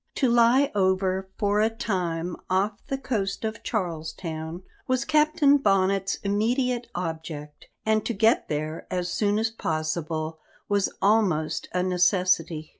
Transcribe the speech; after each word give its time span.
To 0.15 0.31
lie 0.31 0.71
over 0.73 1.29
for 1.37 1.61
a 1.61 1.69
time 1.69 2.35
off 2.49 2.83
the 2.87 2.97
coast 2.97 3.45
of 3.45 3.61
Charles 3.61 4.13
Town 4.13 4.63
was 4.87 5.05
Captain 5.05 5.57
Bonnet's 5.57 6.15
immediate 6.23 6.87
object, 6.95 7.67
and 7.85 8.03
to 8.07 8.13
get 8.15 8.49
there 8.49 8.87
as 8.89 9.13
soon 9.13 9.37
as 9.37 9.51
possible 9.51 10.39
was 10.67 10.91
almost 11.03 11.69
a 11.71 11.83
necessity. 11.83 12.69